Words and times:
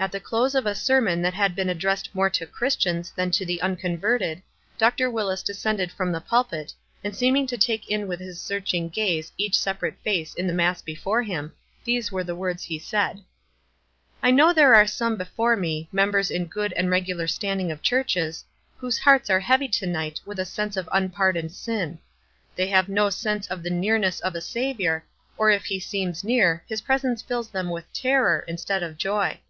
At 0.00 0.12
the 0.12 0.20
close 0.20 0.54
of 0.54 0.64
a 0.64 0.76
sermon 0.76 1.22
that 1.22 1.34
had 1.34 1.56
been 1.56 1.68
addressed 1.68 2.14
more 2.14 2.30
to 2.30 2.46
Christians 2.46 3.10
than 3.10 3.32
to 3.32 3.44
the 3.44 3.58
uncon 3.60 3.98
verted, 3.98 4.40
Dr. 4.78 5.10
Willis 5.10 5.42
descended 5.42 5.90
from 5.90 6.12
the 6.12 6.20
pulpit, 6.20 6.72
and 7.02 7.16
seeming 7.16 7.48
to 7.48 7.58
take 7.58 7.90
in 7.90 8.06
with 8.06 8.20
his 8.20 8.40
searching 8.40 8.90
gaze 8.90 9.32
each 9.36 9.58
separate 9.58 9.96
nice 10.06 10.36
in 10.36 10.46
the 10.46 10.52
mass 10.52 10.80
before 10.82 11.22
him, 11.24 11.52
these 11.82 12.12
were 12.12 12.22
the 12.22 12.36
words 12.36 12.62
he 12.62 12.78
said:— 12.78 13.24
"I 14.22 14.30
know 14.30 14.52
there 14.52 14.72
are 14.76 14.86
some 14.86 15.16
before 15.16 15.56
me, 15.56 15.88
members 15.90 16.30
in 16.30 16.46
good 16.46 16.72
and 16.74 16.90
regular 16.90 17.26
standing 17.26 17.72
of 17.72 17.82
churches, 17.82 18.44
whose 18.76 19.00
hearts 19.00 19.28
are 19.30 19.40
heavy 19.40 19.66
to 19.66 19.86
night 19.86 20.20
with 20.24 20.38
a 20.38 20.44
sense 20.46 20.76
of 20.76 20.88
unpar 20.94 21.34
doned 21.34 21.50
sin. 21.50 21.98
They 22.54 22.68
have 22.68 22.88
no 22.88 23.10
sense 23.10 23.48
of 23.48 23.64
the 23.64 23.68
nearness 23.70 24.20
of 24.20 24.36
a 24.36 24.40
Saviour, 24.40 25.02
or 25.36 25.50
if 25.50 25.64
he 25.64 25.80
seems 25.80 26.22
near 26.22 26.62
his 26.68 26.82
presence 26.82 27.20
fills 27.20 27.50
them 27.50 27.68
with 27.68 27.92
terror 27.92 28.44
instead 28.46 28.84
of 28.84 28.96
joy. 28.96 29.40